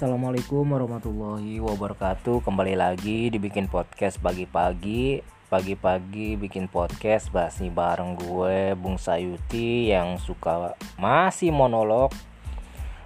Assalamualaikum 0.00 0.64
warahmatullahi 0.64 1.60
wabarakatuh. 1.60 2.40
Kembali 2.40 2.72
lagi 2.72 3.28
dibikin 3.28 3.68
podcast 3.68 4.16
pagi-pagi. 4.16 5.20
Pagi-pagi 5.52 6.40
bikin 6.40 6.72
podcast 6.72 7.28
Basi 7.28 7.68
bareng 7.68 8.16
gue 8.16 8.72
Bung 8.80 8.96
Sayuti 8.96 9.92
Yang 9.92 10.24
suka 10.24 10.72
masih 10.96 11.52
monolog. 11.52 12.16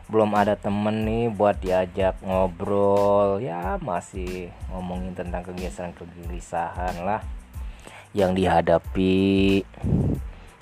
Belum 0.07 0.31
ada 0.39 0.55
temen 0.55 1.03
nih 1.03 1.35
buat 1.35 1.59
diajak 1.59 2.15
ngobrol. 2.23 3.43
Ya 3.43 3.75
masih 3.83 4.55
ngomongin 4.71 5.19
tentang 5.19 5.43
kegelisahan-kegelisahan 5.51 7.03
lah 7.03 7.27
Yang 8.15 8.39
dihadapi 8.39 9.67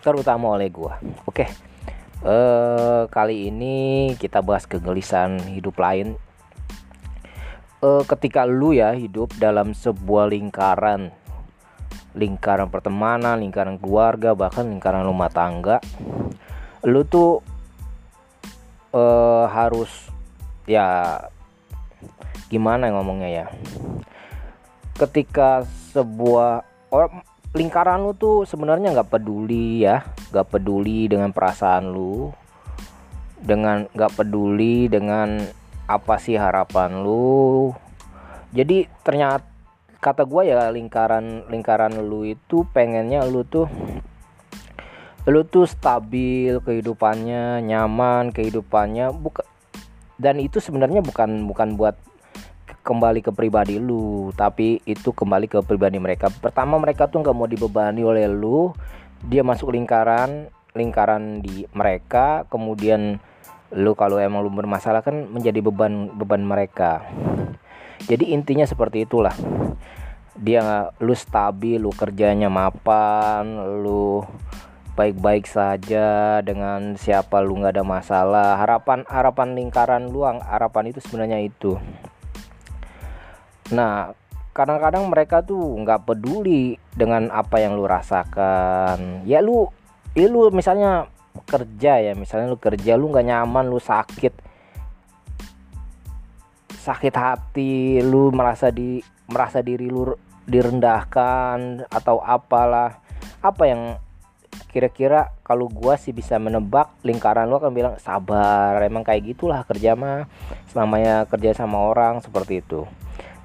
Terutama 0.00 0.56
oleh 0.56 0.72
gue. 0.72 0.96
Oke 1.28 1.71
uh, 2.22 3.10
kali 3.10 3.50
ini 3.50 4.12
kita 4.16 4.40
bahas 4.42 4.66
kegelisahan 4.66 5.42
hidup 5.50 5.78
lain. 5.78 6.18
Uh, 7.82 8.06
ketika 8.06 8.46
lu 8.46 8.70
ya 8.70 8.94
hidup 8.94 9.34
dalam 9.42 9.74
sebuah 9.74 10.30
lingkaran, 10.30 11.10
lingkaran 12.14 12.70
pertemanan, 12.70 13.42
lingkaran 13.42 13.74
keluarga, 13.82 14.38
bahkan 14.38 14.70
lingkaran 14.70 15.02
rumah 15.02 15.26
tangga, 15.26 15.82
lu 16.86 17.02
tuh 17.02 17.42
uh, 18.94 19.50
harus 19.50 19.90
ya 20.70 21.18
gimana 22.46 22.94
ngomongnya 22.94 23.30
ya. 23.42 23.46
Ketika 24.94 25.66
sebuah 25.90 26.62
orang 26.94 27.26
lingkaran 27.52 28.00
lu 28.00 28.16
tuh 28.16 28.48
sebenarnya 28.48 28.96
nggak 28.96 29.12
peduli 29.12 29.84
ya 29.84 30.00
nggak 30.32 30.48
peduli 30.56 31.04
dengan 31.04 31.36
perasaan 31.36 31.92
lu 31.92 32.32
dengan 33.42 33.84
nggak 33.92 34.12
peduli 34.16 34.86
dengan 34.86 35.42
apa 35.90 36.16
sih 36.16 36.38
harapan 36.38 37.02
lu. 37.02 37.74
Jadi 38.54 38.86
ternyata 39.02 39.44
kata 40.02 40.26
gue 40.26 40.50
ya 40.50 40.66
lingkaran 40.74 41.46
lingkaran 41.46 41.94
lu 42.02 42.26
itu 42.26 42.66
pengennya 42.74 43.22
lu 43.22 43.46
tuh 43.46 43.70
lu 45.30 45.46
tuh 45.46 45.70
stabil 45.70 46.58
kehidupannya 46.58 47.62
nyaman 47.62 48.34
kehidupannya 48.34 49.14
bukan 49.14 49.46
dan 50.18 50.42
itu 50.42 50.58
sebenarnya 50.58 51.06
bukan 51.06 51.46
bukan 51.46 51.78
buat 51.78 51.94
kembali 52.82 53.22
ke 53.22 53.30
pribadi 53.30 53.78
lu 53.78 54.34
tapi 54.34 54.82
itu 54.84 55.14
kembali 55.14 55.46
ke 55.46 55.58
pribadi 55.62 56.02
mereka. 56.02 56.28
Pertama 56.28 56.76
mereka 56.82 57.06
tuh 57.06 57.22
nggak 57.22 57.36
mau 57.36 57.46
dibebani 57.46 58.02
oleh 58.02 58.26
lu. 58.26 58.74
Dia 59.22 59.46
masuk 59.46 59.70
lingkaran 59.70 60.50
lingkaran 60.74 61.40
di 61.40 61.64
mereka. 61.72 62.44
Kemudian 62.50 63.22
lu 63.72 63.94
kalau 63.94 64.18
emang 64.18 64.42
lu 64.44 64.50
bermasalah 64.52 65.00
kan 65.00 65.30
menjadi 65.30 65.62
beban 65.62 66.10
beban 66.12 66.42
mereka. 66.42 67.06
Jadi 68.10 68.34
intinya 68.34 68.66
seperti 68.66 69.06
itulah. 69.06 69.32
Dia 70.34 70.90
lu 70.98 71.14
stabil 71.14 71.78
lu 71.78 71.94
kerjanya 71.94 72.50
mapan 72.50 73.46
lu 73.86 74.26
baik-baik 74.92 75.48
saja 75.48 76.40
dengan 76.44 76.98
siapa 76.98 77.38
lu 77.40 77.62
nggak 77.62 77.78
ada 77.78 77.84
masalah. 77.86 78.58
Harapan 78.58 79.06
harapan 79.06 79.54
lingkaran 79.54 80.10
lu 80.10 80.26
harapan 80.26 80.90
itu 80.90 80.98
sebenarnya 80.98 81.38
itu 81.38 81.78
Nah, 83.72 84.12
kadang-kadang 84.52 85.08
mereka 85.08 85.40
tuh 85.40 85.80
nggak 85.80 86.04
peduli 86.04 86.76
dengan 86.92 87.32
apa 87.32 87.56
yang 87.58 87.72
lu 87.74 87.88
rasakan. 87.88 89.24
Ya 89.24 89.40
lu, 89.40 89.72
ya 90.12 90.28
lu 90.28 90.52
misalnya 90.52 91.08
kerja 91.48 91.98
ya, 92.04 92.12
misalnya 92.12 92.52
lu 92.52 92.60
kerja 92.60 93.00
lu 93.00 93.08
nggak 93.08 93.26
nyaman, 93.32 93.72
lu 93.72 93.80
sakit, 93.80 94.36
sakit 96.76 97.14
hati, 97.16 98.04
lu 98.04 98.28
merasa 98.28 98.68
di 98.68 99.00
merasa 99.32 99.64
diri 99.64 99.88
lu 99.88 100.12
direndahkan 100.44 101.88
atau 101.88 102.20
apalah, 102.20 103.00
apa 103.40 103.64
yang 103.64 103.96
kira-kira 104.68 105.32
kalau 105.44 105.68
gua 105.68 105.96
sih 105.96 106.12
bisa 106.12 106.36
menebak 106.36 106.92
lingkaran 107.04 107.48
lu 107.48 107.56
akan 107.56 107.72
bilang 107.72 107.94
sabar 108.00 108.76
emang 108.80 109.04
kayak 109.04 109.32
gitulah 109.32 109.64
kerja 109.68 109.92
mah 109.92 110.24
selamanya 110.72 111.28
kerja 111.28 111.52
sama 111.52 111.76
orang 111.76 112.24
seperti 112.24 112.64
itu 112.64 112.88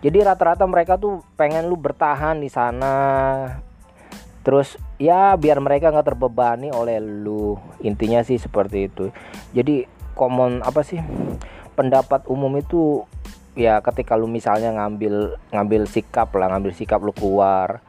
jadi 0.08 0.24
rata-rata 0.24 0.64
mereka 0.64 0.96
tuh 0.96 1.20
pengen 1.36 1.68
lu 1.68 1.76
bertahan 1.76 2.40
di 2.40 2.48
sana. 2.48 2.96
Terus 4.40 4.80
ya 4.96 5.36
biar 5.36 5.60
mereka 5.60 5.92
nggak 5.92 6.16
terbebani 6.16 6.72
oleh 6.72 7.04
lu. 7.04 7.60
Intinya 7.84 8.24
sih 8.24 8.40
seperti 8.40 8.88
itu. 8.88 9.12
Jadi 9.52 9.84
common 10.16 10.64
apa 10.64 10.80
sih 10.88 11.04
pendapat 11.76 12.24
umum 12.32 12.56
itu 12.56 13.04
ya 13.60 13.84
ketika 13.84 14.16
lu 14.16 14.32
misalnya 14.32 14.72
ngambil 14.80 15.36
ngambil 15.52 15.84
sikap 15.92 16.32
lah 16.40 16.56
ngambil 16.56 16.72
sikap 16.72 17.04
lu 17.04 17.12
keluar. 17.12 17.84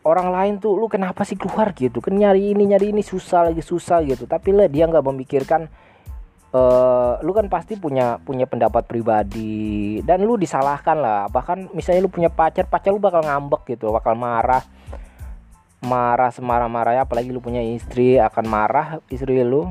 Orang 0.00 0.32
lain 0.32 0.56
tuh 0.56 0.80
lu 0.80 0.88
kenapa 0.88 1.28
sih 1.28 1.36
keluar? 1.36 1.76
gitu. 1.76 2.00
Kan 2.00 2.16
nyari 2.16 2.56
ini 2.56 2.72
nyari 2.72 2.96
ini 2.96 3.04
susah 3.04 3.52
lagi 3.52 3.60
susah 3.60 4.00
gitu. 4.00 4.24
Tapi 4.24 4.56
lah 4.56 4.64
dia 4.64 4.88
nggak 4.88 5.04
memikirkan 5.04 5.68
uh, 6.52 7.20
lu 7.20 7.32
kan 7.36 7.46
pasti 7.52 7.76
punya 7.76 8.16
punya 8.22 8.48
pendapat 8.48 8.88
pribadi 8.88 10.00
dan 10.04 10.24
lu 10.24 10.40
disalahkan 10.40 10.96
lah. 10.98 11.22
Bahkan 11.28 11.74
misalnya 11.76 12.04
lu 12.04 12.10
punya 12.12 12.32
pacar 12.32 12.64
pacar 12.68 12.92
lu 12.94 13.00
bakal 13.02 13.24
ngambek 13.24 13.76
gitu 13.76 13.92
bakal 13.92 14.16
marah. 14.16 14.64
Marah 15.78 16.34
semarah-marahnya 16.34 17.06
apalagi 17.06 17.30
lu 17.30 17.38
punya 17.38 17.62
istri 17.62 18.18
akan 18.18 18.44
marah 18.50 18.98
istri 19.14 19.46
lu 19.46 19.70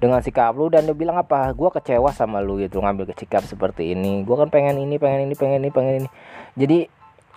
dengan 0.00 0.22
sikap 0.22 0.54
lu 0.56 0.70
dan 0.70 0.86
dia 0.86 0.96
bilang 0.96 1.18
apa? 1.18 1.50
Gue 1.52 1.68
kecewa 1.74 2.14
sama 2.14 2.38
lu 2.40 2.56
gitu 2.62 2.80
ngambil 2.80 3.10
sikap 3.18 3.42
seperti 3.44 3.92
ini. 3.92 4.22
Gue 4.22 4.38
kan 4.38 4.48
pengen 4.48 4.78
ini 4.78 4.96
pengen 4.96 5.26
ini 5.26 5.34
pengen 5.34 5.60
ini 5.66 5.70
pengen 5.74 5.94
ini. 6.04 6.08
Jadi 6.54 6.78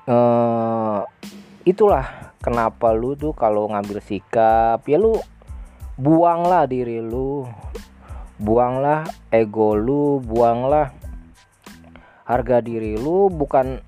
uh, 0.07 1.01
itulah 1.65 2.35
kenapa 2.43 2.91
lu 2.93 3.15
tuh 3.17 3.33
kalau 3.33 3.67
ngambil 3.71 4.03
sikap 4.03 4.83
ya 4.85 5.01
lu 5.01 5.17
buanglah 5.97 6.65
diri 6.69 7.01
lu 7.01 7.45
buanglah 8.41 9.05
ego 9.29 9.77
lu 9.77 10.21
buanglah 10.23 10.93
harga 12.23 12.63
diri 12.63 12.95
lu. 12.97 13.29
Bukan 13.29 13.79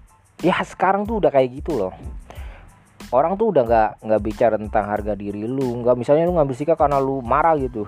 ya 0.43 0.59
sekarang 0.61 1.07
tuh 1.07 1.23
udah 1.23 1.31
kayak 1.31 1.63
gitu 1.63 1.79
loh. 1.79 1.93
Orang 3.13 3.37
tuh 3.39 3.53
udah 3.53 3.63
nggak 3.63 3.89
nggak 4.03 4.21
bicara 4.21 4.55
tentang 4.59 4.85
harga 4.91 5.13
diri 5.15 5.45
lu. 5.47 5.81
Nggak 5.81 5.95
misalnya 5.95 6.27
lu 6.27 6.35
ngambil 6.35 6.55
sikap 6.57 6.77
karena 6.77 6.99
lu 6.99 7.23
marah 7.23 7.55
gitu. 7.57 7.87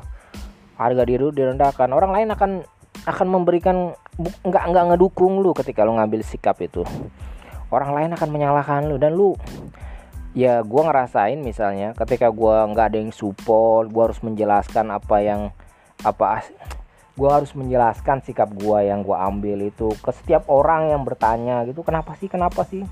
Harga 0.78 1.04
diri 1.04 1.22
lu 1.22 1.34
direndahkan. 1.34 1.90
Orang 1.92 2.14
lain 2.14 2.32
akan 2.32 2.64
akan 3.08 3.28
memberikan 3.28 3.94
nggak 4.18 4.64
nggak 4.74 4.86
ngedukung 4.94 5.44
lu 5.44 5.52
ketika 5.54 5.84
lu 5.84 5.98
ngambil 5.98 6.22
sikap 6.24 6.58
itu. 6.64 6.86
Orang 7.68 7.92
lain 7.92 8.16
akan 8.16 8.30
menyalahkan 8.32 8.88
lu. 8.88 8.96
Dan 8.96 9.18
lu 9.18 9.36
ya 10.38 10.62
gua 10.62 10.88
ngerasain 10.88 11.42
misalnya 11.42 11.98
ketika 11.98 12.30
gua 12.30 12.70
nggak 12.70 12.94
ada 12.94 12.98
yang 13.02 13.10
support 13.10 13.90
gua 13.90 14.12
harus 14.12 14.22
menjelaskan 14.22 14.94
apa 14.94 15.18
yang 15.26 15.42
apa 16.06 16.46
gue 17.18 17.30
harus 17.30 17.50
menjelaskan 17.58 18.22
sikap 18.22 18.54
gue 18.54 18.80
yang 18.86 19.02
gue 19.02 19.18
ambil 19.18 19.58
itu 19.66 19.90
ke 20.06 20.12
setiap 20.14 20.46
orang 20.54 20.94
yang 20.94 21.02
bertanya 21.02 21.66
gitu. 21.66 21.82
Kenapa 21.82 22.14
sih 22.22 22.30
kenapa 22.30 22.62
sih? 22.70 22.86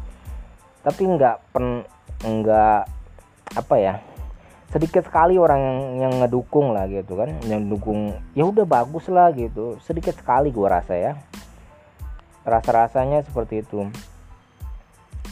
Tapi 0.82 1.02
nggak 1.06 1.54
pen 1.54 1.86
nggak 2.26 2.82
apa 3.54 3.76
ya 3.78 4.02
sedikit 4.74 5.08
sekali 5.08 5.38
orang 5.40 5.62
yang, 5.62 5.80
yang 6.04 6.14
ngedukung 6.20 6.74
lah 6.74 6.90
gitu 6.90 7.16
kan. 7.16 7.32
Yang 7.46 7.78
dukung 7.78 8.18
ya 8.34 8.44
udah 8.50 8.66
bagus 8.66 9.06
lah 9.14 9.30
gitu. 9.32 9.78
Sedikit 9.86 10.18
sekali 10.18 10.50
gue 10.50 10.68
rasa 10.68 10.98
ya. 10.98 11.14
Rasa 12.42 12.70
rasanya 12.74 13.22
seperti 13.22 13.62
itu. 13.62 13.86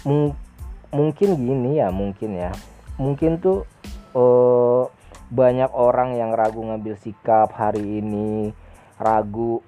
M 0.05 0.31
mungkin 0.93 1.29
gini 1.33 1.81
ya 1.81 1.89
mungkin 1.89 2.37
ya. 2.37 2.53
Mungkin 3.01 3.41
tuh 3.41 3.65
uh, 4.13 4.85
banyak 5.33 5.73
orang 5.73 6.13
yang 6.13 6.37
ragu 6.37 6.61
ngambil 6.61 6.93
sikap 7.01 7.49
hari 7.57 8.05
ini 8.05 8.53
ragu 9.01 9.65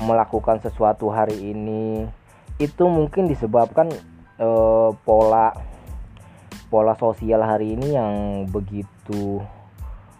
melakukan 0.00 0.64
sesuatu 0.64 1.12
hari 1.12 1.52
ini. 1.52 2.08
Itu 2.56 2.88
mungkin 2.88 3.28
disebabkan 3.28 3.92
eh, 4.40 4.90
pola 5.04 5.52
pola 6.72 6.96
sosial 6.96 7.44
hari 7.44 7.76
ini 7.76 7.92
yang 7.92 8.14
begitu 8.48 9.44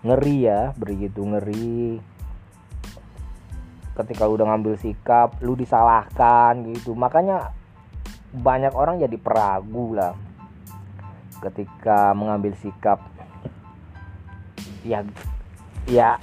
ngeri 0.04 0.36
ya 0.44 0.76
begitu 0.76 1.24
ngeri. 1.24 1.96
Ketika 3.96 4.28
lu 4.28 4.36
udah 4.36 4.52
ngambil 4.52 4.76
sikap 4.76 5.40
lu 5.40 5.56
disalahkan 5.56 6.68
gitu. 6.76 6.92
Makanya 6.92 7.48
banyak 8.36 8.76
orang 8.76 9.00
jadi 9.00 9.16
peragu 9.16 9.96
lah 9.96 10.12
ketika 11.40 12.12
mengambil 12.12 12.52
sikap 12.60 13.15
ya 14.86 15.02
ya 15.90 16.18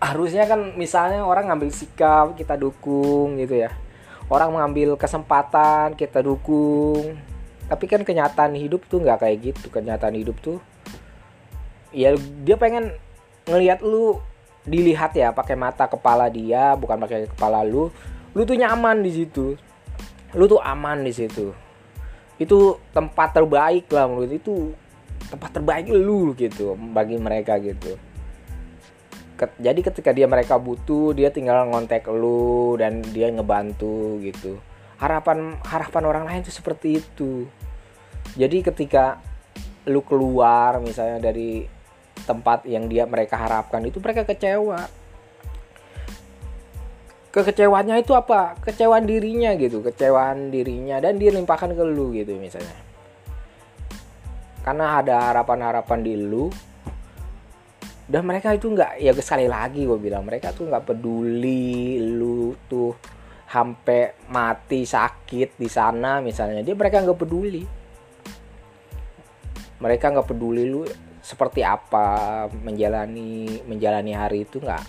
harusnya 0.00 0.48
kan 0.48 0.74
misalnya 0.74 1.22
orang 1.22 1.52
ngambil 1.52 1.70
sikap 1.70 2.34
kita 2.34 2.56
dukung 2.56 3.36
gitu 3.36 3.68
ya. 3.68 3.70
Orang 4.30 4.54
mengambil 4.54 4.94
kesempatan 4.94 5.98
kita 5.98 6.22
dukung. 6.22 7.18
Tapi 7.66 7.84
kan 7.86 8.02
kenyataan 8.02 8.56
hidup 8.58 8.86
tuh 8.88 9.02
nggak 9.02 9.22
kayak 9.22 9.36
gitu. 9.52 9.68
Kenyataan 9.68 10.16
hidup 10.16 10.40
tuh 10.40 10.58
ya 11.90 12.14
dia 12.46 12.54
pengen 12.54 12.94
ngelihat 13.50 13.82
lu 13.82 14.22
dilihat 14.62 15.10
ya 15.18 15.34
pakai 15.34 15.58
mata 15.58 15.90
kepala 15.90 16.30
dia 16.30 16.78
bukan 16.78 16.96
pakai 17.02 17.28
kepala 17.28 17.60
lu. 17.66 17.92
Lu 18.32 18.42
tuh 18.46 18.56
nyaman 18.56 19.04
di 19.04 19.12
situ. 19.12 19.58
Lu 20.32 20.44
tuh 20.46 20.62
aman 20.62 21.02
di 21.02 21.12
situ. 21.12 21.52
Itu 22.40 22.80
tempat 22.94 23.36
terbaik 23.36 23.90
lah 23.92 24.08
menurut 24.08 24.32
itu 24.32 24.72
tempat 25.30 25.50
terbaik 25.54 25.86
lu 25.88 26.34
gitu 26.34 26.74
bagi 26.90 27.14
mereka 27.16 27.56
gitu. 27.62 27.94
Jadi 29.56 29.80
ketika 29.80 30.12
dia 30.12 30.28
mereka 30.28 30.60
butuh 30.60 31.16
dia 31.16 31.32
tinggal 31.32 31.64
ngontek 31.72 32.04
lu 32.12 32.76
dan 32.76 33.00
dia 33.00 33.32
ngebantu 33.32 34.20
gitu. 34.20 34.60
Harapan 35.00 35.56
harapan 35.64 36.02
orang 36.04 36.24
lain 36.28 36.44
tuh 36.44 36.52
seperti 36.52 37.00
itu. 37.00 37.48
Jadi 38.36 38.60
ketika 38.60 39.16
lu 39.88 40.04
keluar 40.04 40.76
misalnya 40.84 41.32
dari 41.32 41.64
tempat 42.28 42.68
yang 42.68 42.84
dia 42.84 43.08
mereka 43.08 43.40
harapkan 43.40 43.80
itu 43.86 43.96
mereka 43.96 44.28
kecewa. 44.28 44.84
Kekecewaannya 47.30 48.02
itu 48.02 48.12
apa? 48.12 48.58
Kecewaan 48.60 49.06
dirinya 49.08 49.54
gitu 49.56 49.80
kecewaan 49.80 50.52
dirinya 50.52 51.00
dan 51.00 51.16
dia 51.16 51.32
limpahkan 51.32 51.72
ke 51.72 51.84
lu 51.86 52.12
gitu 52.12 52.36
misalnya 52.36 52.89
karena 54.70 55.02
ada 55.02 55.34
harapan-harapan 55.34 55.98
di 55.98 56.14
lu. 56.14 56.46
Dan 58.06 58.22
mereka 58.22 58.54
itu 58.54 58.70
nggak 58.70 59.02
ya 59.02 59.10
sekali 59.18 59.50
lagi 59.50 59.82
gue 59.82 59.98
bilang 59.98 60.22
mereka 60.22 60.54
tuh 60.54 60.70
nggak 60.70 60.94
peduli 60.94 61.98
lu 61.98 62.54
tuh 62.70 62.94
sampai 63.50 64.30
mati 64.30 64.86
sakit 64.86 65.58
di 65.58 65.66
sana 65.66 66.22
misalnya. 66.22 66.62
Dia 66.62 66.78
mereka 66.78 67.02
nggak 67.02 67.18
peduli. 67.18 67.66
Mereka 69.82 70.06
nggak 70.14 70.28
peduli 70.30 70.62
lu 70.70 70.86
seperti 71.18 71.66
apa 71.66 72.46
menjalani 72.62 73.66
menjalani 73.66 74.14
hari 74.14 74.46
itu 74.46 74.62
nggak. 74.62 74.86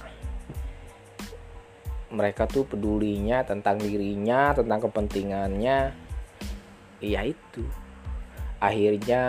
Mereka 2.14 2.46
tuh 2.46 2.70
pedulinya 2.70 3.42
tentang 3.42 3.82
dirinya 3.82 4.54
tentang 4.54 4.86
kepentingannya. 4.86 5.78
Iya 7.02 7.34
itu 7.34 7.81
akhirnya 8.62 9.24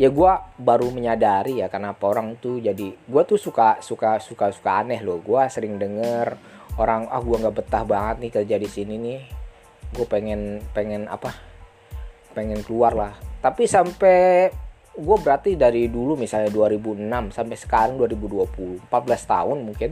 ya 0.00 0.08
gue 0.08 0.32
baru 0.56 0.88
menyadari 0.92 1.60
ya 1.60 1.68
kenapa 1.68 2.08
orang 2.08 2.36
tuh 2.40 2.60
jadi 2.60 2.92
gue 2.92 3.22
tuh 3.28 3.36
suka 3.36 3.80
suka 3.80 4.20
suka 4.20 4.52
suka 4.52 4.84
aneh 4.84 5.00
loh. 5.00 5.18
Gue 5.24 5.40
sering 5.48 5.80
denger 5.80 6.36
orang 6.76 7.08
ah 7.08 7.20
gue 7.24 7.36
nggak 7.36 7.56
betah 7.56 7.84
banget 7.84 8.16
nih 8.20 8.32
kerja 8.36 8.56
di 8.60 8.68
sini 8.68 8.94
nih. 9.00 9.20
Gue 9.96 10.06
pengen 10.06 10.60
pengen 10.76 11.08
apa? 11.08 11.32
Pengen 12.36 12.60
keluar 12.62 12.92
lah. 12.92 13.12
Tapi 13.40 13.64
sampai 13.64 14.52
gue 14.90 15.16
berarti 15.22 15.56
dari 15.56 15.88
dulu 15.88 16.18
misalnya 16.18 16.52
2006 16.52 17.32
sampai 17.32 17.56
sekarang 17.56 17.96
2020 17.96 18.90
14 18.90 18.90
tahun 19.32 19.58
mungkin 19.62 19.90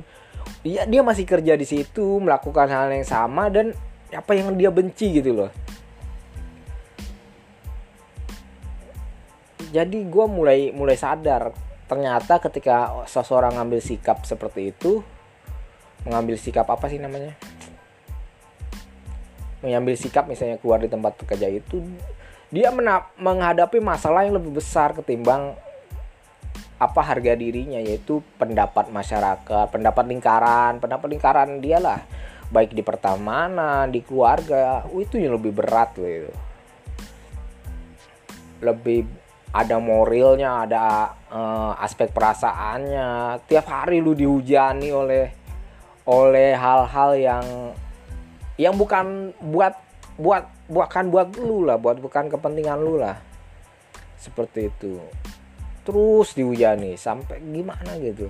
dia 0.60 0.84
dia 0.84 1.00
masih 1.06 1.22
kerja 1.22 1.54
di 1.54 1.64
situ 1.64 2.18
melakukan 2.18 2.66
hal 2.66 2.90
yang 2.90 3.06
sama 3.06 3.46
dan 3.48 3.72
apa 4.10 4.32
yang 4.34 4.58
dia 4.58 4.74
benci 4.74 5.22
gitu 5.22 5.38
loh 5.38 5.50
jadi 9.68 9.98
gue 10.04 10.26
mulai 10.26 10.70
mulai 10.72 10.96
sadar 10.96 11.52
ternyata 11.88 12.40
ketika 12.40 13.04
seseorang 13.08 13.56
ngambil 13.56 13.80
sikap 13.80 14.24
seperti 14.28 14.76
itu 14.76 15.00
mengambil 16.04 16.36
sikap 16.36 16.68
apa 16.68 16.86
sih 16.88 17.00
namanya 17.00 17.32
mengambil 19.64 19.98
sikap 19.98 20.28
misalnya 20.30 20.60
keluar 20.60 20.78
di 20.78 20.88
tempat 20.88 21.18
kerja 21.24 21.48
itu 21.50 21.82
dia 22.48 22.72
menghadapi 23.18 23.76
masalah 23.82 24.24
yang 24.24 24.36
lebih 24.40 24.56
besar 24.56 24.96
ketimbang 24.96 25.52
apa 26.78 27.00
harga 27.02 27.34
dirinya 27.34 27.82
yaitu 27.82 28.22
pendapat 28.38 28.86
masyarakat, 28.94 29.66
pendapat 29.68 30.04
lingkaran, 30.06 30.78
pendapat 30.78 31.08
lingkaran 31.10 31.58
dia 31.58 31.82
lah 31.82 32.00
baik 32.48 32.72
di 32.72 32.80
pertemanan, 32.80 33.92
di 33.92 34.00
keluarga, 34.00 34.86
itu 34.96 35.20
yang 35.20 35.36
lebih 35.36 35.52
berat 35.52 35.92
gitu. 35.98 36.32
Lebih 38.64 39.04
ada 39.48 39.76
moralnya, 39.80 40.68
ada 40.68 40.84
uh, 41.32 41.72
aspek 41.80 42.12
perasaannya. 42.12 43.40
Tiap 43.48 43.66
hari 43.68 44.04
lu 44.04 44.12
dihujani 44.12 44.92
oleh 44.92 45.32
oleh 46.08 46.56
hal-hal 46.56 47.10
yang 47.16 47.44
yang 48.60 48.74
bukan 48.76 49.32
buat 49.40 49.76
buat 50.18 50.44
bukan 50.68 51.04
buat 51.08 51.28
lu 51.38 51.64
lah, 51.64 51.80
buat 51.80 51.96
bukan 52.00 52.28
kepentingan 52.28 52.80
lu 52.80 53.00
lah. 53.00 53.16
Seperti 54.18 54.68
itu. 54.68 55.00
Terus 55.88 56.36
dihujani 56.36 57.00
sampai 57.00 57.40
gimana 57.40 57.96
gitu. 57.96 58.28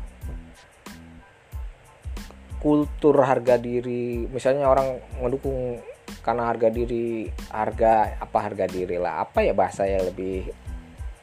Kultur 2.58 3.14
harga 3.22 3.54
diri, 3.54 4.26
misalnya 4.26 4.66
orang 4.66 4.98
mendukung 5.22 5.78
karena 6.22 6.50
harga 6.50 6.68
diri, 6.74 7.30
harga 7.54 8.18
apa 8.18 8.38
harga 8.42 8.66
diri 8.66 8.98
lah, 8.98 9.22
apa 9.22 9.46
ya 9.46 9.54
bahasa 9.54 9.86
yang 9.86 10.10
lebih 10.10 10.50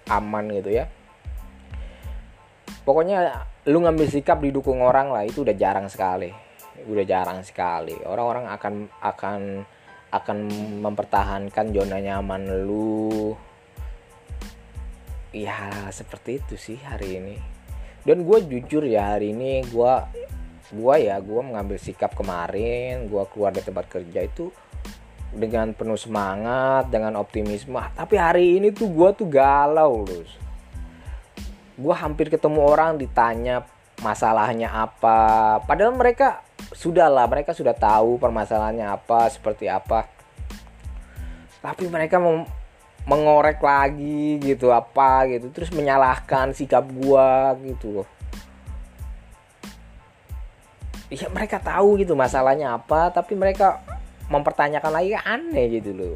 aman 0.10 0.46
gitu 0.54 0.72
ya. 0.72 0.86
Pokoknya 2.86 3.46
lu 3.66 3.82
ngambil 3.82 4.06
sikap 4.06 4.38
didukung 4.42 4.86
orang 4.86 5.10
lah 5.10 5.26
itu 5.26 5.42
udah 5.42 5.56
jarang 5.58 5.90
sekali. 5.90 6.30
Udah 6.86 7.06
jarang 7.06 7.42
sekali. 7.42 7.98
Orang-orang 8.06 8.46
akan 8.54 8.74
akan 9.02 9.40
akan 10.14 10.38
mempertahankan 10.86 11.74
zona 11.74 11.98
nyaman 11.98 12.66
lu. 12.66 13.34
Ya 15.34 15.90
seperti 15.90 16.40
itu 16.40 16.56
sih 16.56 16.78
hari 16.80 17.20
ini. 17.20 17.36
Dan 18.06 18.22
gue 18.22 18.38
jujur 18.46 18.86
ya 18.86 19.18
hari 19.18 19.34
ini 19.34 19.66
gue 19.66 19.94
gue 20.74 20.96
ya 20.98 21.22
gue 21.22 21.42
mengambil 21.46 21.78
sikap 21.78 22.18
kemarin 22.18 23.06
gue 23.06 23.24
keluar 23.30 23.54
dari 23.54 23.66
tempat 23.66 23.86
kerja 23.86 24.26
itu 24.26 24.50
dengan 25.34 25.74
penuh 25.74 25.98
semangat 25.98 26.92
dengan 26.94 27.18
optimisme. 27.18 27.80
Tapi 27.96 28.16
hari 28.20 28.60
ini 28.60 28.70
tuh 28.76 28.92
gue 28.92 29.10
tuh 29.16 29.28
galau 29.30 30.06
loh 30.06 30.46
gue 31.76 31.96
hampir 31.96 32.32
ketemu 32.32 32.60
orang 32.64 32.96
ditanya 32.96 33.68
masalahnya 34.00 34.72
apa. 34.72 35.60
Padahal 35.64 35.96
mereka 35.96 36.44
sudah 36.72 37.12
lah 37.12 37.28
mereka 37.28 37.52
sudah 37.52 37.76
tahu 37.76 38.16
permasalahannya 38.20 38.88
apa 38.88 39.28
seperti 39.28 39.68
apa. 39.68 40.08
Tapi 41.60 41.92
mereka 41.92 42.22
mau 42.22 42.48
mengorek 43.06 43.60
lagi 43.60 44.40
gitu 44.40 44.72
apa 44.72 45.28
gitu. 45.28 45.52
Terus 45.52 45.72
menyalahkan 45.76 46.56
sikap 46.56 46.88
gue 46.88 47.30
gitu 47.76 48.08
ya 51.06 51.30
mereka 51.30 51.62
tahu 51.62 52.02
gitu 52.02 52.18
masalahnya 52.18 52.76
apa 52.76 53.14
tapi 53.14 53.38
mereka 53.38 53.78
mempertanyakan 54.30 54.92
lagi 54.92 55.14
aneh 55.16 55.66
gitu 55.80 55.92
loh. 55.94 56.16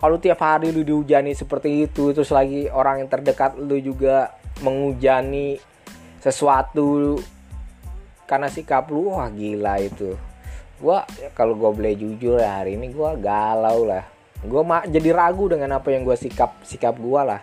Kalau 0.00 0.20
tiap 0.20 0.40
hari 0.44 0.68
lu 0.68 0.84
dihujani 0.84 1.32
seperti 1.32 1.88
itu 1.88 2.12
terus 2.12 2.28
lagi 2.28 2.68
orang 2.68 3.04
yang 3.04 3.08
terdekat 3.08 3.56
lu 3.56 3.80
juga 3.80 4.36
menghujani 4.60 5.56
sesuatu 6.20 7.20
karena 8.28 8.48
sikap 8.48 8.88
lu 8.92 9.12
wah 9.12 9.28
gila 9.32 9.80
itu. 9.80 10.16
Gua 10.80 11.08
kalau 11.32 11.56
gue 11.56 11.70
boleh 11.70 11.94
jujur 11.96 12.36
ya 12.36 12.60
hari 12.60 12.76
ini 12.76 12.92
gua 12.92 13.16
galau 13.16 13.88
lah. 13.88 14.04
Gue 14.44 14.60
jadi 14.92 15.08
ragu 15.16 15.48
dengan 15.48 15.80
apa 15.80 15.88
yang 15.88 16.04
gue 16.04 16.16
sikap 16.20 16.60
sikap 16.68 17.00
gue 17.00 17.20
lah. 17.24 17.40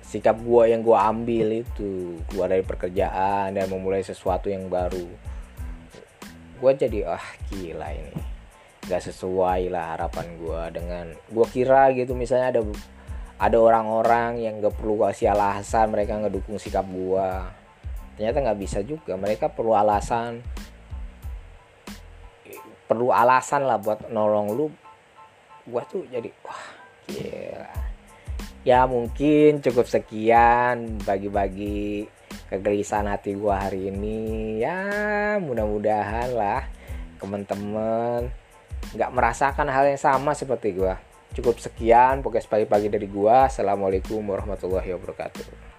Sikap 0.00 0.40
gue 0.40 0.62
yang 0.72 0.80
gue 0.80 0.96
ambil 0.96 1.60
itu 1.60 2.16
gue 2.24 2.44
dari 2.48 2.64
pekerjaan 2.64 3.52
dan 3.52 3.68
memulai 3.68 4.00
sesuatu 4.00 4.48
yang 4.48 4.68
baru 4.72 5.31
gue 6.62 6.72
jadi 6.78 7.18
ah 7.18 7.26
gila 7.50 7.90
ini. 7.90 8.14
Gak 8.86 9.02
sesuai 9.10 9.66
lah 9.66 9.98
harapan 9.98 10.26
gue 10.38 10.62
dengan 10.78 11.06
gue 11.10 11.46
kira 11.50 11.90
gitu 11.90 12.14
misalnya 12.14 12.54
ada 12.54 12.62
ada 13.42 13.58
orang-orang 13.58 14.38
yang 14.38 14.62
gak 14.62 14.78
perlu 14.78 15.02
kasih 15.02 15.34
alasan 15.34 15.90
mereka 15.90 16.22
ngedukung 16.22 16.62
sikap 16.62 16.86
gue 16.86 17.30
ternyata 18.12 18.44
nggak 18.44 18.60
bisa 18.60 18.78
juga 18.86 19.18
mereka 19.18 19.50
perlu 19.50 19.74
alasan. 19.74 20.38
Perlu 22.86 23.10
alasan 23.10 23.66
lah 23.66 23.82
buat 23.82 24.06
nolong 24.12 24.48
lu. 24.54 24.66
Gue 25.66 25.82
tuh 25.90 26.06
jadi 26.06 26.30
wah 26.46 26.64
gila. 27.10 27.72
Ya 28.62 28.86
mungkin 28.86 29.58
cukup 29.58 29.90
sekian 29.90 31.02
bagi-bagi 31.02 32.06
kegelisahan 32.52 33.08
hati 33.08 33.32
gue 33.32 33.54
hari 33.56 33.88
ini. 33.88 34.60
Ya 34.60 35.40
mudah-mudahan 35.40 36.36
lah 36.36 36.68
temen-temen 37.16 38.28
nggak 38.92 39.10
merasakan 39.14 39.70
hal 39.72 39.88
yang 39.88 40.00
sama 40.00 40.34
seperti 40.36 40.74
gue 40.74 40.90
cukup 41.32 41.56
sekian 41.62 42.20
pokoknya 42.20 42.50
pagi-pagi 42.50 42.88
dari 42.92 43.08
gue 43.08 43.36
assalamualaikum 43.48 44.20
warahmatullahi 44.20 44.92
wabarakatuh 44.92 45.71